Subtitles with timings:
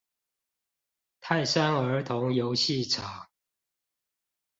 [1.19, 3.29] 泰山兒童遊戲場